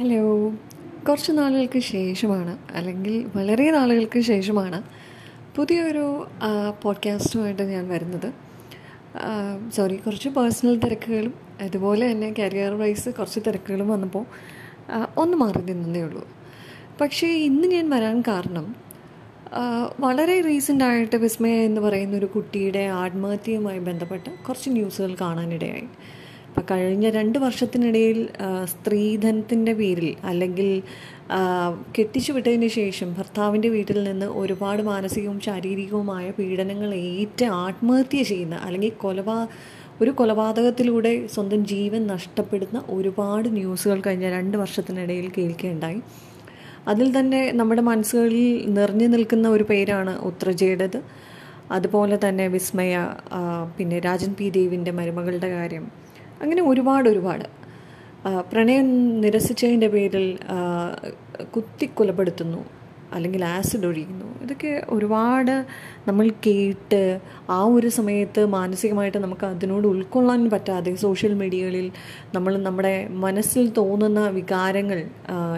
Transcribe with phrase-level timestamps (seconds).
[0.00, 0.52] Hello
[1.08, 4.82] കുറച്ച് നാളുകൾക്ക് ശേഷമാണ് അല്ലെങ്കിൽ വളരെ നാളുകൾക്ക് ശേഷമാണ്
[5.56, 6.26] പുതിയൊരു
[6.82, 8.32] പോഡ്കാസ്റ്റുമായിട്ട് ഞാൻ വരുന്നത്.
[9.70, 14.24] സോറി കുറച്ച് പേഴ്സണൽ തിരക്കുകളും അതുപോലെ തന്നെ കരിയർ വൈസ് കുറച്ച് തിരക്കുകളും വന്നപ്പോൾ
[15.16, 16.28] ഒന്ന് മാറി നിന്നതേ ഉള്ളൂ.
[17.00, 18.74] പക്ഷേ ഇന്ന് ഞാൻ വരാൻ കാരണം
[20.00, 25.88] വളരെ റീസെന്റ് ആയിട്ട് വിസ്മയ എന്ന് പറയുന്ന ഒരു കുട്ടിയുടെ ആത്മഹത്യയുമായി ബന്ധപ്പെട്ട് കുറച്ച് ന്യൂസുകൾ കാണാനിടയായി.
[26.50, 28.28] ഇപ്പം കഴിഞ്ഞ രണ്ട് വർഷത്തിനിടയിൽ
[28.64, 30.68] സ്ത്രീധനത്തിന്റെ പേരിൽ അല്ലെങ്കിൽ
[31.98, 39.36] കെട്ടിച്ചു വിട്ടതിന് ശേഷം ഭർത്താവിന്റെ വീട്ടിൽ നിന്ന് ഒരുപാട് മാനസികവും ശാരീരികവുമായ പീഡനങ്ങൾ ഏറ്റ് ആത്മഹത്യ ചെയ്യുന്ന അല്ലെങ്കിൽ കൊലപാ
[40.00, 46.00] ഒരു കൊലപാതകത്തിലൂടെ സ്വന്തം ജീവൻ നഷ്ടപ്പെടുന്ന ഒരുപാട് ന്യൂസുകൾ കഴിഞ്ഞ രണ്ട് വർഷത്തിനിടയിൽ കേൾക്കുകയുണ്ടായി
[46.88, 51.00] അതിൽ തന്നെ നമ്മുടെ മനസ്സുകളിൽ നിറഞ്ഞു നിൽക്കുന്ന ഒരു പേരാണ് ഉത്രജയുടേത്.
[51.72, 52.94] അതുപോലെ തന്നെ വിസ്മയ
[53.76, 55.84] പിന്നെ രാജൻ പി ദേവിന്റെ മരുമകളുടെ കാര്യം
[56.42, 57.46] അങ്ങനെ ഒരുപാട് ഒരുപാട്.
[58.50, 58.88] പ്രണയം
[59.20, 60.26] നിരസിച്ചതിന്റെ പേരിൽ
[61.54, 62.60] കുത്തി കൊലപ്പെടുത്തുന്നു
[63.14, 65.64] അല്ലെങ്കിൽ ആസിഡ് ഒഴിക്കുന്നു ഇതൊക്കെ ഒരുപാട്
[66.08, 67.00] നമ്മൾ കേട്ട്
[67.50, 71.86] ആ ഒരു സമയത്ത് മാനസികമായിട്ട് നമുക്ക് അതിനോട് ഉൾക്കൊള്ളാൻ പറ്റാതെ സോഷ്യൽ മീഡിയകളിൽ
[72.34, 75.00] നമ്മൾ നമ്മുടെ മനസ്സിൽ തോന്നുന്ന വികാരങ്ങൾ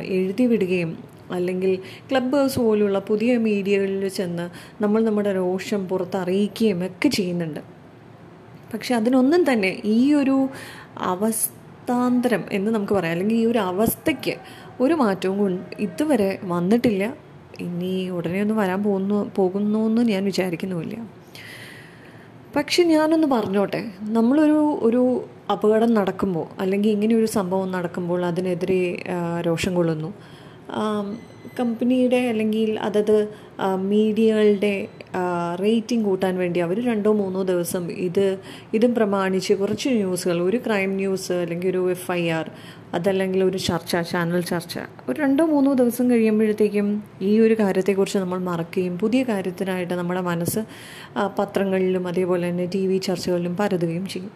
[0.02, 0.92] എഴുതി വിടുകയും
[1.30, 1.78] അല്ലെങ്കിൽ
[2.10, 4.46] ക്ലബ് ഹൗസ് പോലുള്ള പുതിയ മീഡിയകളിൽ ചെന്ന്
[4.82, 7.81] നമ്മൾ നമ്മുടെ രോഷം പുറത്തറിയിക്കുകയും ഒക്കെ ചെയ്യുന്നുണ്ട്.
[8.74, 10.48] പക്ഷെ അതിനൊന്നും തന്നെ ഈ ഒരു
[10.98, 13.12] അവസ്ഥാന്തരം എന്ന് നമുക്ക് പറയാം.
[13.12, 14.34] അല്ലെങ്കിൽ ഈ ഒരു അവസ്ഥയ്ക്ക്
[14.80, 17.14] ഒരു മാറ്റവും ഇതുവരെ വന്നിട്ടില്ല.
[17.60, 21.08] ഇനി ഉടനെ ഒന്നും വരാൻ പോകുന്നു പോകുന്നു എന്ന് ഞാൻ വിചാരിക്കുന്നുമില്ല.
[22.56, 23.90] പക്ഷെ ഞാനൊന്ന് പറഞ്ഞോട്ടെ.
[24.00, 29.02] നമ്മളൊരു ഒരു അപകടം നടക്കുമ്പോൾ അല്ലെങ്കിൽ ഇങ്ങനെ ഒരു സംഭവം നടക്കുമ്പോൾ അതിനെതിരെ
[29.46, 30.12] രോഷം കൊള്ളുന്നു.
[31.60, 33.28] കമ്പനിയുടെ അല്ലെങ്കിൽ അതത്
[33.76, 34.88] മീഡിയകളുടെ
[35.60, 38.38] റേറ്റിംഗ് കൂട്ടാൻ വേണ്ടി അവർ രണ്ടോ മൂന്നോ ദിവസം ഇത്
[38.74, 42.50] ഇതും പ്രമാണിച്ച് കുറച്ച് ന്യൂസുകൾ ഒരു ക്രൈം ന്യൂസ് അല്ലെങ്കിൽ ഒരു എഫ് ഐ ആർ
[42.94, 48.98] അതല്ലെങ്കിൽ ഒരു ചർച്ച ചാനൽ ചർച്ച ഒരു രണ്ടോ മൂന്നോ ദിവസം കഴിയുമ്പോഴത്തേക്കും ഈ ഒരു കാര്യത്തെക്കുറിച്ച് നമ്മൾ മറക്കുകയും
[48.98, 50.64] പുതിയ കാര്യത്തിനായിട്ട് നമ്മുടെ മനസ്സ്
[51.38, 54.30] പത്രങ്ങളിലും അതേപോലെ തന്നെ ടി വി ചർച്ചകളിലും പരതുകയും ചെയ്യും.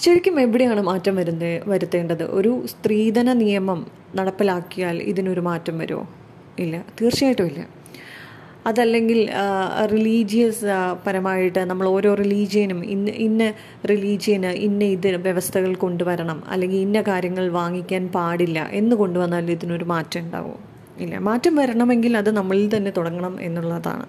[0.00, 2.22] ശരിക്കും എവിടെയാണ് മാറ്റം വരുന്നത് വരുത്തേണ്ടത്?
[2.22, 6.08] ഒരു സ്ത്രീധന നിയമം നടപ്പിലാക്കിയാൽ ഇതിനൊരു മാറ്റം വരുമോ?
[6.58, 6.84] ഇല്ല.
[7.00, 7.66] തീർച്ചയായിട്ടും ഇല്ല.
[8.66, 9.30] അതല്ലെങ്കിൽ
[9.92, 10.64] റിലീജിയസ്
[11.06, 13.52] പരമായിട്ട് നമ്മൾ ഓരോ റിലീജിയനും ഇന്ന ഇന്ന
[13.90, 16.42] റിലീജിയന് ഇന്ന ഇത് വ്യവസ്ഥകൾ കൊണ്ടുവരണം.
[16.48, 20.58] അല്ലെങ്കിൽ ഇന്ന കാര്യങ്ങൾ വാങ്ങിക്കാൻ പാടില്ല എന്ന് കൊണ്ടുവന്നാൽ ഇതിനൊരു മാറ്റം ഉണ്ടാവും.
[20.98, 24.06] ഇല്ല മാറ്റം വരണമെങ്കിൽ അത് നമ്മളിൽ തന്നെ തുടങ്ങണം എന്നുള്ളതാണ്.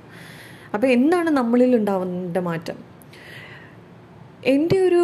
[0.74, 2.78] അപ്പോൾ എന്താണ് നമ്മളിൽ ഉണ്ടാവേണ്ട മാറ്റം?
[4.45, 5.01] എന്റെ ഒരു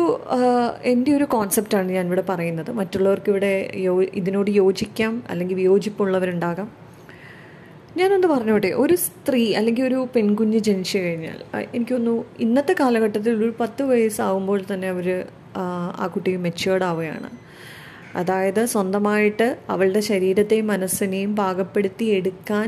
[0.83, 2.71] എന്റെ ഒരു കോൺസെപ്റ്റാണ് ഞാനിവിടെ പറയുന്നത്.
[2.71, 5.23] മറ്റുള്ളവർക്ക് ഇവിടെ യോ ഇതിനോട് യോജിക്കാം.
[5.29, 6.82] അല്ലെങ്കിൽ വിയോജിപ്പുള്ളവരുണ്ടാകാം.
[7.97, 11.39] ഞാനൊന്ന് പറഞ്ഞോട്ടെ ഒരു സ്ത്രീ അല്ലെങ്കിൽ ഒരു പെൺകുഞ്ഞ് ജനിച്ചു കഴിഞ്ഞാൽ
[11.73, 15.07] എനിക്കൊന്നു ഇന്നത്തെ കാലഘട്ടത്തിൽ ഒരു പത്ത് വയസ്സാവുമ്പോൾ തന്നെ അവർ
[16.01, 17.29] ആ കുട്ടി മെച്ചുവേർഡ് ആവുകയാണ്.
[18.15, 22.67] അതായത് സ്വന്തമായിട്ട് അവളുടെ ശരീരത്തെയും മനസ്സിനെയും പാകപ്പെടുത്തി എടുക്കാൻ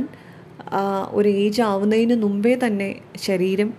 [1.11, 2.89] ഒരു ഏജ് ആവുന്നതിന് മുമ്പേ തന്നെ
[3.27, 3.69] ശരീരം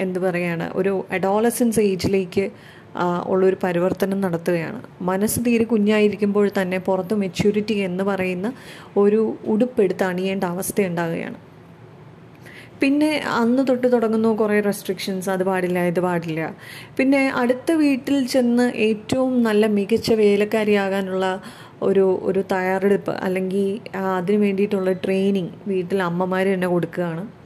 [0.00, 2.44] എന്ത് പറയുകയാണ് ഒരു അഡോളസൻസ് ഏജിലേക്ക്
[3.26, 4.80] ഉള്ളൊരു പരിവർത്തനം നടത്തുകയാണ്.
[5.02, 8.52] മനസ്സ് തീരെ കുഞ്ഞായിരിക്കുമ്പോൾ തന്നെ പുറത്ത് മെച്യൂരിറ്റി എന്ന് പറയുന്ന
[8.96, 11.38] ഒരു ഉടുപ്പെടുത്ത് അണിയേണ്ട അവസ്ഥ ഉണ്ടാകുകയാണ്.
[12.82, 16.54] പിന്നെ അന്ന് തൊട്ട് തുടങ്ങുന്നു കുറേ റെസ്ട്രിക്ഷൻസ് അത് പാടില്ല ഇത് പാടില്ല.
[16.98, 21.42] പിന്നെ അടുത്ത വീട്ടിൽ ചെന്ന് ഏറ്റവും നല്ല മികച്ച വേലക്കാരിയാകാനുള്ള
[21.82, 23.80] ഒരു ഒരു തയ്യാറെടുപ്പ് അല്ലെങ്കിൽ
[24.16, 27.39] അതിന് വേണ്ടിയിട്ടുള്ള ട്രെയിനിങ് വീട്ടിൽ അമ്മമാർ തന്നെ കൊടുക്കുകയാണ്.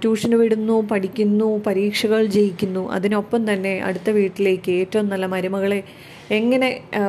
[0.00, 2.82] ട്യൂഷന് വിടുന്നു പഠിക്കുന്നു പരീക്ഷകൾ ജയിക്കുന്നു.
[2.90, 5.80] അതിനൊപ്പം തന്നെ അടുത്ത വീട്ടിലേക്ക് ഏറ്റവും നല്ല മരുമകളെ
[6.30, 6.68] എങ്ങനെ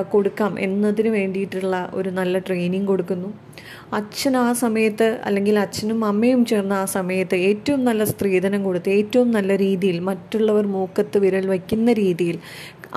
[0.10, 3.30] കൊടുക്കാം എന്നതിന് വേണ്ടിയിട്ടുള്ള ഒരു നല്ല ട്രെയിനിങ് കൊടുക്കുന്നു.
[3.92, 9.56] അച്ഛൻ ആ സമയത്ത് അല്ലെങ്കിൽ അച്ഛനും അമ്മയും ചേർന്ന് ആ സമയത്ത് ഏറ്റവും നല്ല സ്ത്രീധനം കൊടുത്ത് ഏറ്റവും നല്ല
[9.58, 12.38] രീതിയിൽ മറ്റുള്ളവർ മൂക്കത്ത് വിരൽ വയ്ക്കുന്ന രീതിയിൽ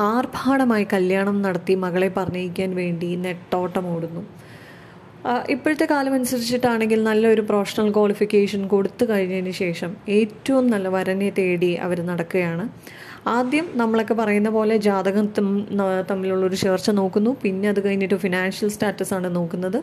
[0.09, 4.46] ആർഭാടമായി കല്യാണം നടത്തി മകളെ പറഞ്ഞയിക്കാൻ വേണ്ടി നെട്ടോട്ടം ഓടുന്നു ആ,
[5.55, 12.65] ഇപ്പോഴത്തെ കാലം അനുസരിച്ചിട്ടാണെങ്കിൽ നല്ലൊരു പ്രൊഫഷണൽ ക്വാളിഫിക്കേഷൻ കൊടുത്തു കഴിഞ്ഞതിന് ശേഷം ഏറ്റവും നല്ല വരനെ തേടി അവർ നടക്കുകയാണ്.
[13.37, 15.27] ആദ്യം നമ്മളൊക്കെ പറയുന്ന പോലെ ജാതകം
[16.11, 17.33] തമ്മിലുള്ളൊരു ചേർച്ച നോക്കുന്നു.
[17.43, 19.79] പിന്നെ അത് കഴിഞ്ഞിട്ട് ഫിനാൻഷ്യൽ സ്റ്റാറ്റസ് ആണ് നോക്കുന്നത്.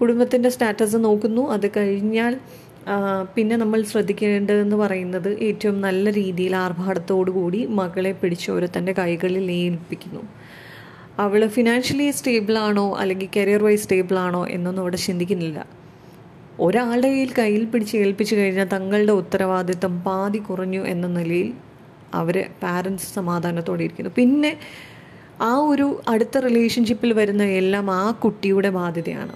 [0.00, 1.44] കുടുംബത്തിന്റെ സ്റ്റാറ്റസ് നോക്കുന്നു.
[1.56, 2.34] അത് കഴിഞ്ഞാൽ
[3.34, 10.22] പിന്നെ നമ്മൾ ശ്രദ്ധിക്കേണ്ടതെന്ന് പറയുന്നത് ഏറ്റവും നല്ല രീതിയിൽ ആർഭാടത്തോടു കൂടി മകളെ പിടിച്ച് തന്റെ കൈകളിൽ ഏൽപ്പിക്കുന്നു.
[11.18, 15.66] അവൾ ഫിനാൻഷ്യലി സ്റ്റേബിളാണോ അല്ലെങ്കിൽ കരിയർ വൈസ് സ്റ്റേബിളാണോ എന്നൊന്നും അവിടെ ചിന്തിക്കുന്നില്ല.
[16.60, 21.52] ഒരാളുടെ കയ്യിൽ കയ്യിൽ പിടിച്ച് ഏൽപ്പിച്ചു കഴിഞ്ഞാൽ തങ്ങളുടെ ഉത്തരവാദിത്തം പാതി കുറഞ്ഞു എന്ന നിലയിൽ
[22.14, 24.10] അവർ പാരൻസ് സമാധാനത്തോടെ ഇരിക്കുന്നു.
[24.16, 24.56] പിന്നെ
[25.40, 29.32] ആ ഒരു അടുത്ത റിലേഷൻഷിപ്പിൽ വരുന്ന എല്ലാം ആ കുട്ടിയുടെ ബാധ്യതയാണ്.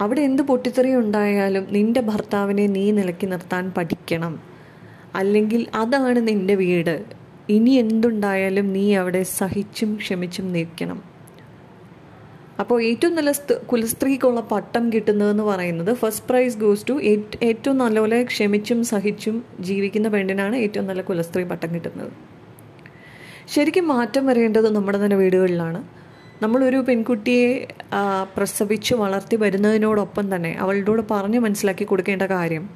[0.00, 4.40] അവിടെ എന്ത് പൊട്ടിത്തെറി ഉണ്ടായാലും നിന്റെ ഭർത്താവിനെ നീ നിലക്കി നിർത്താൻ പഠിക്കണം.
[5.14, 7.17] അല്ലെങ്കിൽ അതാണ് നിന്റെ വീട്.
[7.48, 11.02] ഇനി എന്തുണ്ടായാലും നീ അവിടെ സഹിച്ചും ക്ഷമിച്ചും നിൽക്കണം.
[12.60, 17.00] അപ്പോൾ ഏറ്റവും നല്ല സ്ത- കുലസ്ത്രീക്കുള്ള പട്ടം കിട്ടുന്നതെന്ന് പറയുന്നത് ഫസ്റ്റ് പ്രൈസ് ഗോസ് ടു
[17.42, 22.12] ഏറ്റവും നല്ലപോലെ ക്ഷമിച്ചും സഹിച്ചും ജീവിക്കുന്ന പെണ്ണിനാണ് ഏറ്റവും നല്ല കുലസ്ത്രീ പട്ടം കിട്ടുന്നത്.
[23.48, 25.84] ശരിക്കും മാറ്റം വരേണ്ടത് നമ്മുടെ തന്നെ വീടുകളിലാണ്.
[26.42, 27.66] നമ്മളൊരു പെൺകുട്ടിയെ
[28.36, 32.70] പ്രസവിച്ച് വളർത്തി വരുന്നതിനോടൊപ്പം തന്നെ അവളുടെ പറഞ്ഞ് മനസ്സിലാക്കി കൊടുക്കേണ്ട കാര്യം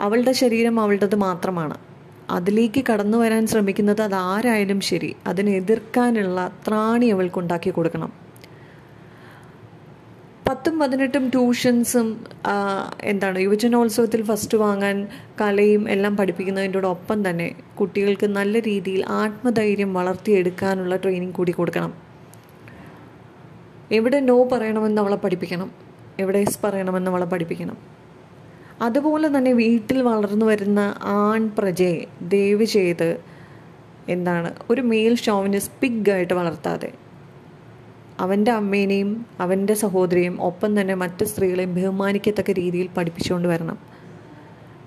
[0.00, 1.89] അവളുടെ ശരീരം അവളുടേത് മാത്രമാണ്.
[2.30, 8.12] അതിലേക്ക് കടന്നു വരാൻ ശ്രമിക്കുന്നത് അതാരായാലും ശരി അതിനെ എതിർക്കാനുള്ള ത്രാണി അവൾക്ക് ഉണ്ടാക്കി കൊടുക്കണം.
[10.48, 12.06] പത്തും പതിനെട്ടും ട്യൂഷൻസും
[13.02, 15.08] എന്താണ് യുവജനോത്സവത്തിൽ ഫസ്റ്റ് വാങ്ങാൻ
[15.40, 21.92] കലയും എല്ലാം പഠിപ്പിക്കുന്നതിന്റെ ഒപ്പം തന്നെ കുട്ടികൾക്ക് നല്ല രീതിയിൽ ആത്മധൈര്യം വളർത്തിയെടുക്കാനുള്ള ട്രെയിനിങ് കൂടി കൊടുക്കണം.
[23.92, 25.70] എവിടെ നോ പറയണമെന്ന് അവളെ പഠിപ്പിക്കണം.
[26.18, 27.99] എവിടെ എസ് പറയണമെന്ന് അവളെ പഠിപ്പിക്കണം.
[28.82, 30.80] അതുപോലെ തന്നെ വീട്ടിൽ വളർന്നു വരുന്ന
[31.20, 31.98] ആൺ പ്രജയെ
[32.32, 33.08] ദയവ് ചെയ്ത്
[34.08, 36.90] എന്താണ് ഒരു മെയിൽ ഷോവിനിസ് പിഗായിട്ട് വളർത്താതെ.
[38.20, 39.10] അവന്റെ അമ്മേനെയും
[39.40, 43.78] അവന്റെ സഹോദരിയും ഒപ്പം തന്നെ മറ്റ് സ്ത്രീകളെയും ബഹുമാനിക്കത്തക്ക രീതിയിൽ പഠിപ്പിച്ചുകൊണ്ട് വരണം.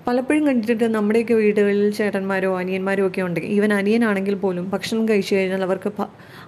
[0.06, 5.90] പലപ്പോഴും കണ്ടിട്ടുണ്ട് നമ്മുടെയൊക്കെ വീടുകളിൽ ചേട്ടന്മാരോ അനിയന്മാരോ ഒക്കെ ഉണ്ടെങ്കിൽ ഈവൻ അനിയനാണെങ്കിൽ പോലും ഭക്ഷണം കഴിച്ചു കഴിഞ്ഞാൽ അവർക്ക്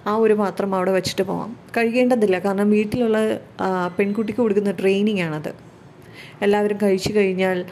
[0.07, 1.51] ആ ഒരു പാത്രം അവിടെ വെച്ചിട്ട് പോവാം.
[1.77, 2.39] കഴിക്കേണ്ടതില്ല.
[2.39, 3.17] കാരണം വീട്ടിലുള്ള
[3.99, 5.51] പെൺകുട്ടിക്ക് കൊടുക്കുന്ന ട്രെയിനിങ് ആണത്.
[6.41, 7.65] എല്ലാവരും കഴിച്ചു കഴിഞ്ഞാൽ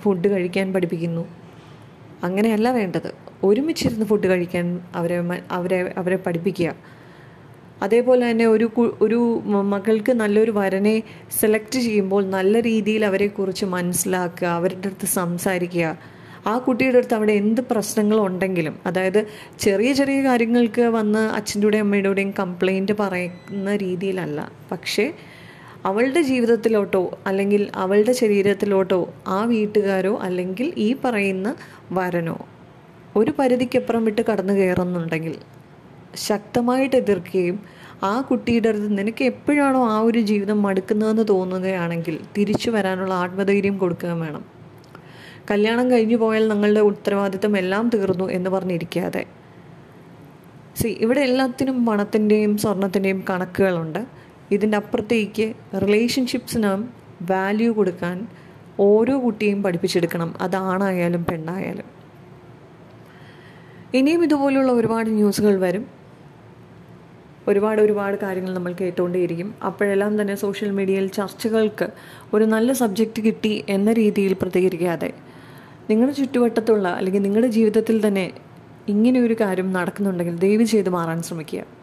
[0.00, 1.24] ഫുഡ് കഴിക്കാൻ പഠിപ്പിക്കുന്നു.
[2.24, 3.10] അങ്ങനെയല്ല വേണ്ടത്.
[3.44, 6.74] ഒരുമിച്ചിരുന്ന് ഫുഡ് കഴിക്കാൻ അവരെ അവരെ അവരെ പഠിപ്പിക്കുക.
[7.82, 8.70] അതേപോലെ തന്നെ ഒരു
[9.02, 11.02] ഒരു മകൾക്ക് നല്ലൊരു വരനെ
[11.40, 15.98] സെലക്ട് ചെയ്യുമ്പോൾ നല്ല രീതിയിൽ അവരെക്കുറിച്ച് മനസ്സിലാക്കുക അവരുടെ അടുത്ത് സംസാരിക്കുക.
[16.46, 19.26] ആ കുട്ടിയുടെ അടുത്ത് അവിടെ എന്ത് പ്രശ്നങ്ങളുണ്ടെങ്കിലും അതായത്
[19.60, 24.52] ചെറിയ ചെറിയ കാര്യങ്ങൾക്ക് വന്ന് അച്ഛന്റെയും അമ്മയുടെയും കംപ്ലൈന്റ് പറയുന്ന രീതിയിലല്ല.
[24.72, 25.12] പക്ഷേ
[25.84, 31.54] അവളുടെ ജീവിതത്തിലോട്ടോ അല്ലെങ്കിൽ അവളുടെ ശരീരത്തിലോട്ടോ ആ വീട്ടുകാരോ അല്ലെങ്കിൽ ഈ പറയുന്ന
[31.92, 32.38] വരനോ
[33.16, 35.38] ഒരു പരിധിക്കപ്പുറം വിട്ട് കടന്നു കയറുന്നുണ്ടെങ്കിൽ
[36.14, 37.58] ശക്തമായിട്ട് എതിർക്കുകയും
[38.04, 44.44] ആ കുട്ടിയുടെ അടുത്ത് നിനക്ക് എപ്പോഴാണോ ആ ഒരു ജീവിതം മടുക്കുന്നതെന്ന് തോന്നുകയാണെങ്കിൽ തിരിച്ചു വരാനുള്ള ആത്മധൈര്യം കൊടുക്കുകയും വേണം.
[45.50, 49.26] കല്യാണം കഴിഞ്ഞു പോയാൽ നിങ്ങളുടെ ഉത്തരവാദിത്തം എല്ലാം തീർന്നു എന്ന് പറഞ്ഞിരിക്കാതെ.
[50.76, 54.19] സി ഇവിടെ എല്ലാത്തിനും പണത്തിന്റെയും സ്വർണത്തിന്റെയും കണക്കുകളുണ്ട്.
[54.50, 58.26] ഇതിന്റെ അപ്പുറത്തേക്ക് റിലേഷൻഷിപ്സിന് വാല്യൂ കൊടുക്കാൻ
[58.80, 60.34] ഓരോ കുട്ടിയും പഠിപ്പിച്ചെടുക്കണം.
[60.40, 61.84] അതാണായാലും പെണ്ണായാലും.
[63.94, 66.00] ഇനിയും ഇതുപോലുള്ള ഒരുപാട് ന്യൂസുകൾ വരും.
[67.48, 71.88] ഒരുപാട് ഒരുപാട് കാര്യങ്ങൾ നമ്മൾ കേട്ടുകൊണ്ടേയിരിക്കും അപ്പോഴെല്ലാം തന്നെ സോഷ്യൽ മീഡിയയിൽ ചർച്ചകൾക്ക്
[72.34, 75.10] ഒരു നല്ല സബ്ജക്റ്റ് കിട്ടി എന്ന രീതിയിൽ പ്രതികരിക്കാതെ
[75.90, 78.30] നിങ്ങളുടെ ചുറ്റുവട്ടത്തുള്ള അല്ലെങ്കിൽ നിങ്ങളുടെ ജീവിതത്തിൽ തന്നെ
[78.88, 81.79] ഇങ്ങനെ ഒരു കാര്യം നടക്കുന്നുണ്ടെങ്കിൽ ദയവ് ചെയ്ത് മാറാൻ ശ്രമിക്കുക.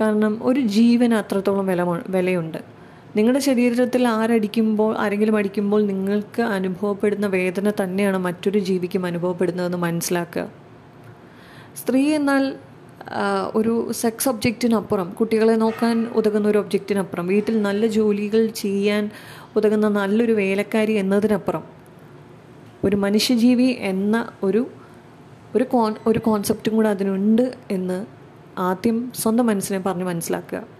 [0.00, 2.58] കാരണം ഒരു ജീവന് അത്രത്തോളം വില വിലയുണ്ട്.
[3.16, 10.48] നിങ്ങളുടെ ശരീരത്തിൽ ആരടിക്കുമ്പോൾ ആരെങ്കിലും അടിക്കുമ്പോൾ നിങ്ങൾക്ക് അനുഭവപ്പെടുന്ന വേദന തന്നെയാണ് മറ്റൊരു ജീവിക്കും അനുഭവപ്പെടുന്നതെന്ന് മനസ്സിലാക്കുക.
[11.76, 12.54] സ്ത്രീ എന്നാൽ
[13.54, 19.10] ഒരു സെക്സ് ഒബ്ജക്റ്റിനപ്പുറം കുട്ടികളെ നോക്കാൻ ഉതകുന്ന ഒരു ഒബ്ജക്റ്റിനപ്പുറം വീട്ടിൽ നല്ല ജോലികൾ ചെയ്യാൻ
[19.56, 21.64] ഉതകുന്ന നല്ലൊരു വേലക്കാരി എന്നതിനപ്പുറം.
[22.84, 24.66] ഒരു മനുഷ്യജീവി എന്ന ഒരു
[25.56, 28.17] ഒരു കോൺ ഒരു കോൺസെപ്റ്റും കൂടെ അതിനുണ്ട് എന്ന്
[28.58, 30.78] ആദ്യം സ്വന്തം മനസ്സിനെ പറഞ്ഞ് മനസ്സിലാക്കുക.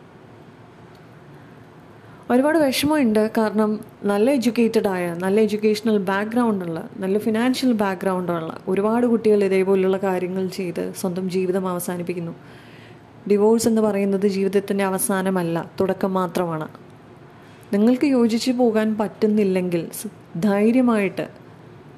[2.30, 3.30] ഒരുപാട് വിഷമമുണ്ട്.
[3.38, 10.92] കാരണം നല്ല എഡ്യൂക്കേറ്റഡ് ആയ നല്ല എഡ്യൂക്കേഷണൽ ബാക്ക്ഗ്രൗണ്ടുള്ള നല്ല ഫിനാൻഷ്യൽ ബാക്ക്ഗ്രൗണ്ടുള്ള ഒരുപാട് കുട്ടികൾ ഇതേപോലുള്ള കാര്യങ്ങൾ ചെയ്ത്
[11.00, 12.32] സ്വന്തം ജീവിതം അവസാനിപ്പിക്കുന്നു.
[13.30, 16.68] ഡിവോഴ്സ് എന്ന് പറയുന്നത് ജീവിതത്തിന്റെ അവസാനമല്ല തുടക്കം മാത്രമാണ്.
[17.72, 19.88] നിങ്ങൾക്ക് യോജിച്ച് പോകാൻ പറ്റുന്നില്ലെങ്കിൽ
[20.36, 21.47] ധൈര്യമായിട്ട്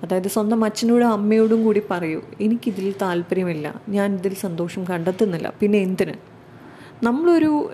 [0.02, 5.52] അതായത് സ്വന്തം അച്ഛനോടും അമ്മയോടും കൂടി പറയൂ എനിക്കിതിൽ താല്പര്യമില്ല ഞാൻ ഇതിൽ സന്തോഷം കണ്ടെത്തുന്നില്ല.
[5.60, 6.14] പിന്നെ എന്തിന്?
[7.02, 7.70] നമ്മളൊരു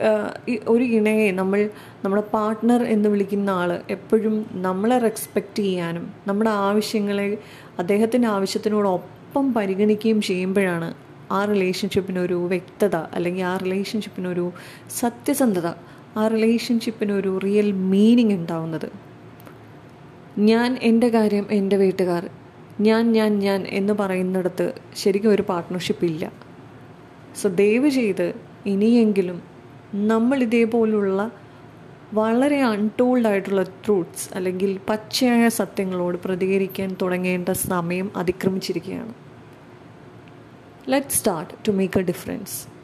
[0.68, 1.70] ഒരു ഇണയെ നമ്മൾ
[2.04, 7.38] നമ്മുടെ പാർട്ട്ണർ എന്ന് വിളിക്കുന്ന ആൾ എപ്പോഴും നമ്മളെ റെസ്പെക്റ്റ് ചെയ്യാനും നമ്മുടെ ആവശ്യങ്ങളെ
[7.78, 10.94] അദ്ദേഹത്തിന്റെ ആവശ്യത്തിനോടൊപ്പം പരിഗണിക്കുകയും ചെയ്യുമ്പോഴാണ്
[11.32, 14.52] ആ റിലേഷൻഷിപ്പിനൊരു വ്യക്തത അല്ലെങ്കിൽ ആ റിലേഷൻഷിപ്പിനൊരു
[14.98, 15.68] സത്യസന്ധത
[16.16, 18.88] ആ റിലേഷൻഷിപ്പിനൊരു റിയൽ മീനിങ് ഉണ്ടാവുന്നത്.
[20.38, 22.30] ഞാൻ എന്റെ കാര്യം എന്റെ വീട്ടുകാർ
[22.80, 26.32] ഞാൻ ഞാൻ ഞാൻ എന്ന് പറയുന്നിടത്ത് ശരിക്കും ഒരു പാർട്ട്ണർഷിപ്പ് ഇല്ല.
[27.42, 28.34] സോ ദയവ് ചെയ്ത്
[28.66, 29.42] ഇനിയെങ്കിലും
[29.94, 31.30] നമ്മൾ ഇതേപോലുള്ള
[32.14, 39.14] വളരെ അൺടോൾഡ് ആയിട്ടുള്ള ട്രൂത്ത്സ് അല്ലെങ്കിൽ പച്ചയായ സത്യങ്ങളോട് പ്രതികരിക്കാൻ തുടങ്ങേണ്ട സമയം അതിക്രമിച്ചിരിക്കുകയാണ്.
[40.88, 42.75] Let start to make a difference